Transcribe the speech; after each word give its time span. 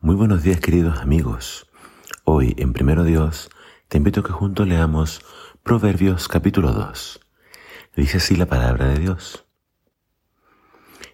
Muy 0.00 0.14
buenos 0.14 0.42
días 0.42 0.60
queridos 0.60 1.00
amigos. 1.00 1.68
Hoy 2.24 2.54
en 2.58 2.74
Primero 2.74 3.02
Dios 3.02 3.48
te 3.88 3.96
invito 3.96 4.20
a 4.20 4.24
que 4.24 4.30
juntos 4.30 4.68
leamos 4.68 5.22
Proverbios 5.62 6.28
capítulo 6.28 6.72
2. 6.72 7.20
Dice 7.96 8.18
así 8.18 8.36
la 8.36 8.44
palabra 8.44 8.88
de 8.88 8.98
Dios. 8.98 9.46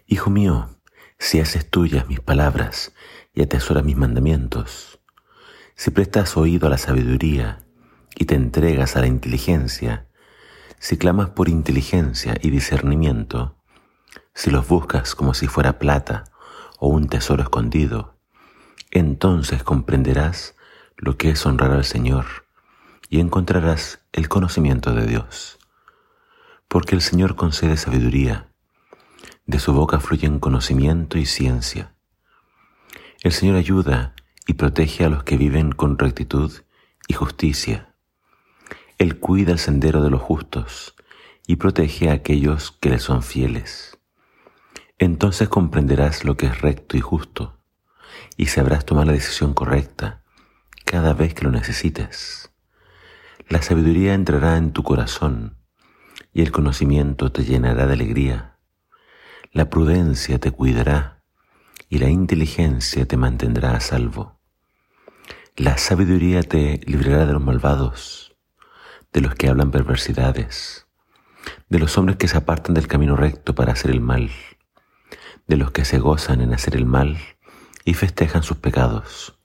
Hijo 0.07 0.31
mío, 0.31 0.69
si 1.17 1.39
haces 1.39 1.71
tuyas 1.71 2.09
mis 2.09 2.19
palabras 2.19 2.93
y 3.33 3.43
atesoras 3.43 3.85
mis 3.85 3.97
mandamientos, 3.97 5.01
si 5.77 5.93
prestas 5.93 6.37
oído 6.37 6.67
a 6.67 6.71
la 6.71 6.79
sabiduría 6.79 7.65
y 8.17 8.25
te 8.25 8.35
entregas 8.35 8.97
a 8.97 9.01
la 9.01 9.07
inteligencia, 9.07 10.09
si 10.81 10.99
clamas 10.99 11.31
por 11.31 11.49
inteligencia 11.49 12.35
y 12.43 12.51
discernimiento, 12.51 13.57
si 14.35 14.51
los 14.51 14.67
buscas 14.67 15.15
como 15.15 15.35
si 15.35 15.47
fuera 15.47 15.79
plata 15.79 16.25
o 16.81 16.89
un 16.89 17.09
tesoro 17.09 17.45
escondido, 17.45 18.19
entonces 18.93 19.63
comprenderás 19.63 20.55
lo 20.99 21.17
que 21.17 21.31
es 21.31 21.47
honrar 21.47 21.73
al 21.73 21.85
Señor 21.85 22.27
y 23.09 23.21
encontrarás 23.21 24.05
el 24.13 24.29
conocimiento 24.29 24.93
de 24.93 25.07
Dios. 25.07 25.59
Porque 26.69 26.95
el 26.95 27.01
Señor 27.01 27.35
concede 27.35 27.79
sabiduría, 27.79 28.51
de 29.47 29.59
su 29.59 29.73
boca 29.73 29.99
fluyen 29.99 30.39
conocimiento 30.39 31.17
y 31.17 31.25
ciencia. 31.25 31.95
El 33.23 33.33
Señor 33.33 33.57
ayuda 33.57 34.15
y 34.47 34.55
protege 34.55 35.07
a 35.07 35.09
los 35.09 35.25
que 35.25 35.39
viven 35.39 35.73
con 35.73 35.99
rectitud 35.99 36.53
y 37.09 37.15
justicia. 37.15 37.95
Él 38.99 39.19
cuida 39.19 39.53
el 39.53 39.59
sendero 39.59 40.03
de 40.03 40.11
los 40.11 40.21
justos 40.21 40.95
y 41.47 41.57
protege 41.57 42.11
a 42.11 42.15
aquellos 42.15 42.73
que 42.73 42.91
le 42.91 42.99
son 42.99 43.23
fieles. 43.23 43.99
Entonces 44.99 45.49
comprenderás 45.49 46.25
lo 46.25 46.37
que 46.37 46.47
es 46.47 46.61
recto 46.61 46.99
y 46.99 47.01
justo 47.01 47.62
y 48.37 48.47
sabrás 48.47 48.85
tomar 48.85 49.07
la 49.07 49.13
decisión 49.13 49.55
correcta 49.55 50.23
cada 50.85 51.13
vez 51.13 51.35
que 51.35 51.45
lo 51.45 51.51
necesites. 51.51 52.51
La 53.49 53.63
sabiduría 53.63 54.15
entrará 54.15 54.57
en 54.57 54.73
tu 54.73 54.83
corazón 54.83 55.59
y 56.33 56.43
el 56.43 56.53
conocimiento 56.53 57.33
te 57.33 57.45
llenará 57.45 57.87
de 57.87 57.95
alegría. 57.95 58.59
La 59.53 59.69
prudencia 59.69 60.39
te 60.39 60.51
cuidará 60.51 61.23
y 61.89 61.99
la 61.99 62.09
inteligencia 62.09 63.07
te 63.07 63.17
mantendrá 63.17 63.77
a 63.77 63.81
salvo. 63.81 64.41
La 65.57 65.77
sabiduría 65.77 66.43
te 66.43 66.81
librará 66.87 67.27
de 67.27 67.35
los 67.35 67.43
malvados, 67.43 68.35
de 69.13 69.21
los 69.21 69.35
que 69.35 69.49
hablan 69.49 69.71
perversidades, 69.71 70.87
de 71.69 71.79
los 71.79 71.99
hombres 71.99 72.17
que 72.17 72.29
se 72.29 72.39
apartan 72.39 72.75
del 72.75 72.87
camino 72.87 73.17
recto 73.17 73.55
para 73.55 73.73
hacer 73.73 73.91
el 73.91 74.01
mal, 74.01 74.31
de 75.47 75.57
los 75.59 75.71
que 75.71 75.85
se 75.85 75.99
gozan 75.99 76.41
en 76.41 76.55
hacer 76.55 76.77
el 76.77 76.87
mal 76.87 77.19
y 77.85 77.95
festejan 77.95 78.43
sus 78.43 78.59
pecados, 78.59 79.39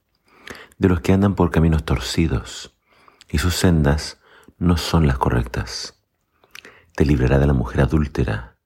de 0.78 0.90
los 0.90 1.02
que 1.02 1.14
andan 1.14 1.36
por 1.36 1.52
caminos 1.52 1.84
torcidos 1.84 2.76
y 3.30 3.40
sus 3.40 3.56
sendas 3.56 4.20
no 4.58 4.78
son 4.78 5.08
las 5.08 5.18
correctas. 5.18 6.00
Te 6.96 7.06
librará 7.06 7.40
de 7.40 7.48
la 7.48 7.54
mujer 7.54 7.82
adúltera 7.82 8.58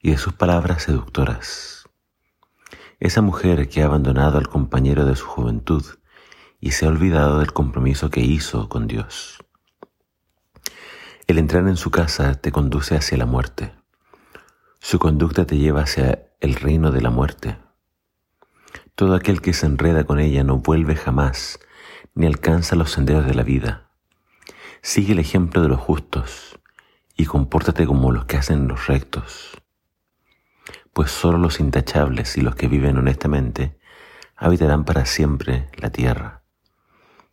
y 0.00 0.10
de 0.10 0.18
sus 0.18 0.32
palabras 0.34 0.84
seductoras. 0.84 1.88
Esa 3.00 3.22
mujer 3.22 3.68
que 3.68 3.82
ha 3.82 3.86
abandonado 3.86 4.38
al 4.38 4.48
compañero 4.48 5.04
de 5.04 5.16
su 5.16 5.26
juventud 5.26 5.84
y 6.60 6.70
se 6.70 6.86
ha 6.86 6.88
olvidado 6.88 7.40
del 7.40 7.52
compromiso 7.52 8.10
que 8.10 8.20
hizo 8.20 8.68
con 8.68 8.86
Dios. 8.86 9.38
El 11.26 11.38
entrar 11.38 11.66
en 11.68 11.76
su 11.76 11.90
casa 11.90 12.34
te 12.34 12.52
conduce 12.52 12.96
hacia 12.96 13.18
la 13.18 13.26
muerte. 13.26 13.72
Su 14.80 14.98
conducta 14.98 15.46
te 15.46 15.56
lleva 15.56 15.82
hacia 15.82 16.26
el 16.40 16.54
reino 16.54 16.90
de 16.90 17.00
la 17.00 17.10
muerte. 17.10 17.56
Todo 18.94 19.16
aquel 19.16 19.40
que 19.40 19.52
se 19.52 19.66
enreda 19.66 20.04
con 20.04 20.20
ella 20.20 20.44
no 20.44 20.58
vuelve 20.58 20.94
jamás, 20.94 21.58
ni 22.14 22.26
alcanza 22.26 22.76
los 22.76 22.92
senderos 22.92 23.26
de 23.26 23.34
la 23.34 23.42
vida. 23.42 23.90
Sigue 24.82 25.14
el 25.14 25.18
ejemplo 25.18 25.62
de 25.62 25.68
los 25.68 25.80
justos 25.80 26.60
y 27.16 27.24
compórtate 27.24 27.86
como 27.86 28.12
los 28.12 28.26
que 28.26 28.36
hacen 28.36 28.68
los 28.68 28.86
rectos. 28.86 29.60
Pues 30.92 31.10
solo 31.10 31.38
los 31.38 31.58
intachables 31.58 32.36
y 32.36 32.40
los 32.40 32.54
que 32.54 32.68
viven 32.68 32.96
honestamente 32.96 33.76
habitarán 34.36 34.84
para 34.84 35.06
siempre 35.06 35.70
la 35.76 35.90
tierra. 35.90 36.42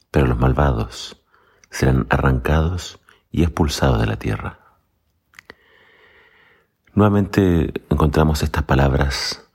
Pero 0.09 0.25
los 0.25 0.39
malvados 0.39 1.23
serán 1.69 2.07
arrancados 2.09 2.99
y 3.29 3.43
expulsados 3.43 3.99
de 3.99 4.07
la 4.07 4.17
tierra. 4.17 4.59
Nuevamente 6.95 7.71
encontramos 7.91 8.41
estas 8.41 8.63
palabras 8.63 9.47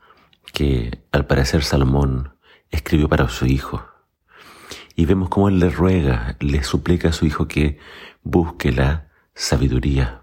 que 0.56 1.02
al 1.12 1.26
parecer 1.26 1.62
Salomón 1.62 2.38
escribió 2.70 3.10
para 3.10 3.28
su 3.28 3.44
hijo. 3.44 3.84
Y 4.94 5.04
vemos 5.04 5.28
cómo 5.28 5.50
él 5.50 5.58
le 5.58 5.68
ruega, 5.68 6.38
le 6.40 6.62
suplica 6.62 7.10
a 7.10 7.12
su 7.12 7.26
hijo 7.26 7.46
que 7.46 7.78
busque 8.22 8.72
la 8.72 9.10
sabiduría. 9.34 10.22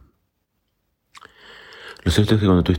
Lo 2.01 2.11
cierto 2.11 2.33
es 2.33 2.41
que 2.41 2.47
cuando 2.47 2.63
tú, 2.63 2.71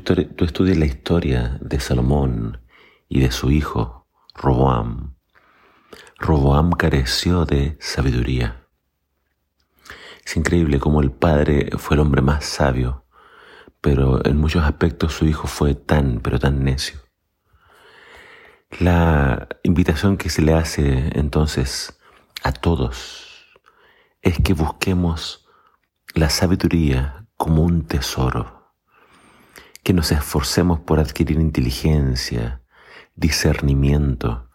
estudias 0.44 0.76
la 0.76 0.84
historia 0.84 1.56
de 1.60 1.78
Salomón 1.78 2.60
y 3.08 3.20
de 3.20 3.30
su 3.30 3.52
hijo, 3.52 4.08
Roboam, 4.34 5.14
Roboam 6.18 6.72
careció 6.72 7.44
de 7.44 7.76
sabiduría. 7.78 8.66
Es 10.26 10.36
increíble 10.36 10.80
cómo 10.80 11.02
el 11.02 11.12
padre 11.12 11.70
fue 11.78 11.94
el 11.94 12.00
hombre 12.00 12.20
más 12.20 12.46
sabio, 12.46 13.04
pero 13.80 14.26
en 14.26 14.38
muchos 14.38 14.64
aspectos 14.64 15.12
su 15.12 15.24
hijo 15.24 15.46
fue 15.46 15.76
tan, 15.76 16.18
pero 16.18 16.40
tan 16.40 16.64
necio. 16.64 17.03
La 18.70 19.48
invitación 19.62 20.16
que 20.16 20.30
se 20.30 20.42
le 20.42 20.54
hace 20.54 21.18
entonces 21.18 21.98
a 22.42 22.52
todos 22.52 23.24
es 24.20 24.38
que 24.38 24.52
busquemos 24.52 25.46
la 26.14 26.30
sabiduría 26.30 27.26
como 27.36 27.62
un 27.62 27.86
tesoro, 27.86 28.72
que 29.82 29.92
nos 29.92 30.12
esforcemos 30.12 30.80
por 30.80 30.98
adquirir 30.98 31.38
inteligencia, 31.40 32.62
discernimiento. 33.14 34.48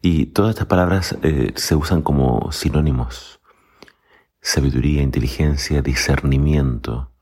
Y 0.00 0.26
todas 0.26 0.50
estas 0.50 0.66
palabras 0.66 1.16
eh, 1.22 1.52
se 1.56 1.74
usan 1.74 2.02
como 2.02 2.52
sinónimos. 2.52 3.40
Sabiduría, 4.40 5.02
inteligencia, 5.02 5.82
discernimiento 5.82 7.12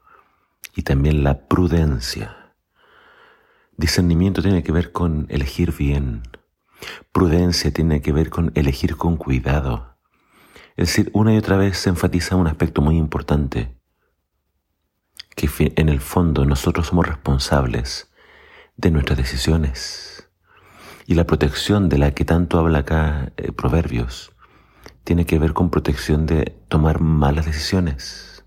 y 0.75 0.82
también 0.82 1.22
la 1.22 1.47
prudencia. 1.47 2.39
Discernimiento 3.80 4.42
tiene 4.42 4.62
que 4.62 4.72
ver 4.72 4.92
con 4.92 5.24
elegir 5.30 5.74
bien. 5.74 6.20
Prudencia 7.12 7.72
tiene 7.72 8.02
que 8.02 8.12
ver 8.12 8.28
con 8.28 8.52
elegir 8.54 8.98
con 8.98 9.16
cuidado. 9.16 9.96
Es 10.76 10.88
decir, 10.88 11.10
una 11.14 11.32
y 11.32 11.38
otra 11.38 11.56
vez 11.56 11.78
se 11.78 11.88
enfatiza 11.88 12.36
un 12.36 12.46
aspecto 12.46 12.82
muy 12.82 12.98
importante, 12.98 13.74
que 15.34 15.48
en 15.76 15.88
el 15.88 16.00
fondo 16.00 16.44
nosotros 16.44 16.88
somos 16.88 17.08
responsables 17.08 18.12
de 18.76 18.91
nuestras 18.91 19.16
decisiones. 19.16 20.28
Y 21.06 21.14
la 21.14 21.24
protección 21.24 21.88
de 21.88 21.97
la 21.97 22.10
que 22.10 22.26
tanto 22.26 22.58
habla 22.58 22.80
acá 22.80 23.32
eh, 23.38 23.50
Proverbios 23.50 24.36
tiene 25.04 25.24
que 25.24 25.38
ver 25.38 25.54
con 25.54 25.70
protección 25.70 26.26
de 26.26 26.54
tomar 26.68 27.00
malas 27.00 27.47
decisiones. 27.47 28.44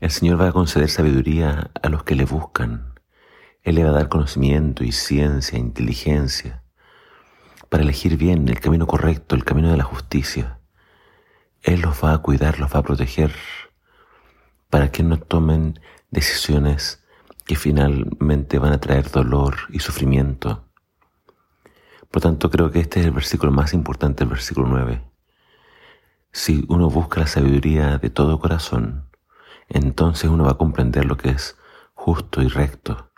El 0.00 0.10
Señor 0.10 0.40
va 0.40 0.48
a 0.48 0.52
conceder 0.52 0.90
sabiduría 0.90 1.70
a 1.80 1.88
los 1.88 2.02
que 2.02 2.16
le 2.16 2.24
buscan 2.24 2.91
él 3.62 3.76
le 3.76 3.84
va 3.84 3.90
a 3.90 3.94
dar 3.94 4.08
conocimiento 4.08 4.82
y 4.84 4.92
ciencia, 4.92 5.58
inteligencia, 5.58 6.62
para 7.68 7.84
elegir 7.84 8.16
bien 8.16 8.48
el 8.48 8.60
camino 8.60 8.86
correcto, 8.86 9.34
el 9.34 9.44
camino 9.44 9.70
de 9.70 9.76
la 9.76 9.84
justicia. 9.84 10.58
Él 11.62 11.80
los 11.80 12.02
va 12.02 12.12
a 12.12 12.18
cuidar, 12.18 12.58
los 12.58 12.74
va 12.74 12.80
a 12.80 12.82
proteger, 12.82 13.32
para 14.68 14.90
que 14.90 15.02
no 15.02 15.18
tomen 15.18 15.78
decisiones 16.10 17.04
que 17.44 17.56
finalmente 17.56 18.58
van 18.58 18.72
a 18.72 18.80
traer 18.80 19.10
dolor 19.10 19.56
y 19.70 19.78
sufrimiento. 19.78 20.64
Por 22.10 22.20
tanto, 22.20 22.50
creo 22.50 22.70
que 22.70 22.80
este 22.80 23.00
es 23.00 23.06
el 23.06 23.12
versículo 23.12 23.52
más 23.52 23.72
importante, 23.72 24.24
el 24.24 24.30
versículo 24.30 24.66
9. 24.68 25.02
Si 26.32 26.64
uno 26.68 26.90
busca 26.90 27.20
la 27.20 27.26
sabiduría 27.26 27.98
de 27.98 28.10
todo 28.10 28.40
corazón, 28.40 29.08
entonces 29.68 30.28
uno 30.28 30.44
va 30.44 30.52
a 30.52 30.58
comprender 30.58 31.04
lo 31.04 31.16
que 31.16 31.30
es 31.30 31.56
justo 31.94 32.42
y 32.42 32.48
recto, 32.48 33.11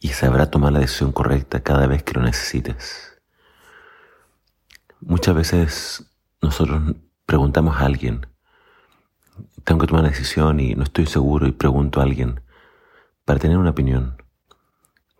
y 0.00 0.08
sabrá 0.08 0.50
tomar 0.50 0.72
la 0.72 0.80
decisión 0.80 1.12
correcta 1.12 1.62
cada 1.62 1.86
vez 1.86 2.02
que 2.02 2.14
lo 2.14 2.22
necesites. 2.22 3.18
Muchas 5.00 5.34
veces 5.34 6.06
nosotros 6.40 6.94
preguntamos 7.26 7.76
a 7.76 7.86
alguien, 7.86 8.26
tengo 9.64 9.80
que 9.80 9.86
tomar 9.86 10.02
una 10.02 10.10
decisión 10.10 10.60
y 10.60 10.74
no 10.74 10.84
estoy 10.84 11.06
seguro 11.06 11.46
y 11.46 11.52
pregunto 11.52 12.00
a 12.00 12.04
alguien 12.04 12.40
para 13.24 13.40
tener 13.40 13.58
una 13.58 13.70
opinión. 13.70 14.22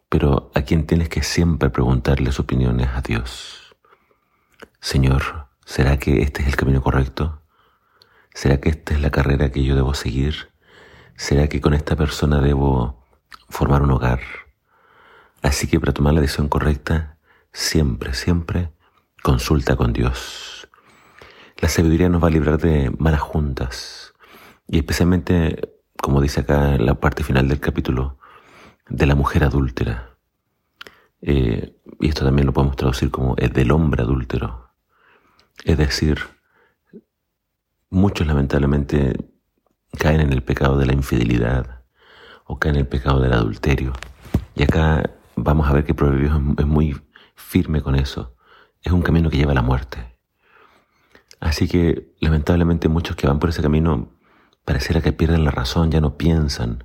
Pero 0.09 0.53
a 0.55 0.63
quien 0.63 0.87
tienes 0.87 1.09
que 1.09 1.23
siempre 1.23 1.69
preguntarle 1.69 2.31
su 2.31 2.43
opinión 2.43 2.79
es 2.81 2.89
a 2.89 3.01
Dios. 3.01 3.75
Señor, 4.81 5.49
¿será 5.65 5.99
que 5.99 6.23
este 6.23 6.43
es 6.43 6.49
el 6.49 6.57
camino 6.57 6.81
correcto? 6.81 7.43
¿Será 8.33 8.61
que 8.61 8.69
esta 8.69 8.95
es 8.95 9.01
la 9.01 9.11
carrera 9.11 9.51
que 9.51 9.65
yo 9.65 9.75
debo 9.75 9.95
seguir? 9.95 10.53
¿Será 11.17 11.49
que 11.49 11.61
con 11.61 11.75
esta 11.75 11.97
persona 11.97 12.41
debo 12.41 13.05
formar 13.49 13.83
un 13.83 13.91
hogar? 13.91 14.21
Así 15.47 15.69
que 15.69 15.79
para 15.79 15.93
tomar 15.93 16.13
la 16.13 16.21
decisión 16.21 16.49
correcta, 16.49 17.19
siempre, 17.53 18.15
siempre 18.15 18.73
consulta 19.23 19.77
con 19.77 19.93
Dios. 19.93 20.69
La 21.59 21.69
sabiduría 21.69 22.09
nos 22.09 22.21
va 22.21 22.27
a 22.27 22.33
librar 22.33 22.59
de 22.59 22.91
malas 22.99 23.21
juntas 23.21 24.13
y 24.67 24.79
especialmente, 24.79 25.79
como 26.03 26.21
dice 26.21 26.41
acá 26.41 26.75
en 26.75 26.85
la 26.85 26.97
parte 26.97 27.23
final 27.23 27.47
del 27.47 27.61
capítulo, 27.61 28.19
de 28.89 29.07
la 29.07 29.15
mujer 29.15 29.45
adúltera. 29.45 30.17
Eh, 31.23 31.77
y 32.01 32.09
esto 32.09 32.25
también 32.25 32.47
lo 32.47 32.53
podemos 32.53 32.75
traducir 32.75 33.13
como 33.13 33.37
el 33.37 33.53
del 33.53 33.71
hombre 33.71 34.03
adúltero. 34.03 34.73
Es 35.65 35.79
decir, 35.79 36.19
muchos 37.89 38.27
lamentablemente 38.27 39.15
caen 39.97 40.23
en 40.23 40.33
el 40.33 40.43
pecado 40.43 40.77
de 40.77 40.87
la 40.87 40.93
infidelidad 40.93 41.85
o 42.47 42.59
caen 42.59 42.75
en 42.75 42.81
el 42.81 42.89
pecado 42.89 43.21
del 43.21 43.33
adulterio. 43.33 43.93
Y 44.57 44.65
acá 44.65 45.16
vamos 45.47 45.69
a 45.69 45.73
ver 45.73 45.85
que 45.85 45.95
Proverbios 45.95 46.39
es 46.59 46.67
muy 46.67 47.01
firme 47.37 47.81
con 47.81 47.95
eso. 47.95 48.35
Es 48.83 48.93
un 48.93 49.03
camino 49.03 49.31
que 49.31 49.37
lleva 49.37 49.53
a 49.53 49.55
la 49.55 49.63
muerte. 49.63 50.19
Así 51.39 51.69
que 51.69 52.15
lamentablemente 52.21 52.89
muchos 52.89 53.15
que 53.15 53.29
van 53.29 53.39
por 53.39 53.51
ese 53.51 53.63
camino 53.63 54.11
pareciera 54.65 55.01
que 55.01 55.13
pierden 55.13 55.45
la 55.45 55.53
razón, 55.53 55.93
ya 55.93 56.01
no 56.01 56.17
piensan. 56.17 56.85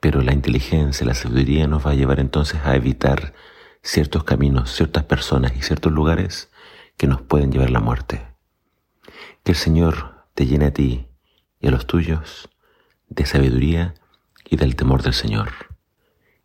Pero 0.00 0.22
la 0.22 0.32
inteligencia, 0.32 1.06
la 1.06 1.14
sabiduría 1.14 1.68
nos 1.68 1.86
va 1.86 1.92
a 1.92 1.94
llevar 1.94 2.18
entonces 2.18 2.60
a 2.64 2.74
evitar 2.74 3.32
ciertos 3.80 4.24
caminos, 4.24 4.74
ciertas 4.74 5.04
personas 5.04 5.52
y 5.56 5.62
ciertos 5.62 5.92
lugares 5.92 6.50
que 6.96 7.06
nos 7.06 7.22
pueden 7.22 7.52
llevar 7.52 7.68
a 7.68 7.72
la 7.72 7.80
muerte. 7.80 8.26
Que 9.44 9.52
el 9.52 9.56
Señor 9.56 10.26
te 10.34 10.46
llene 10.46 10.66
a 10.66 10.72
ti 10.72 11.06
y 11.60 11.68
a 11.68 11.70
los 11.70 11.86
tuyos 11.86 12.48
de 13.08 13.24
sabiduría 13.24 13.94
y 14.44 14.56
del 14.56 14.74
temor 14.74 15.02
del 15.02 15.14
Señor. 15.14 15.69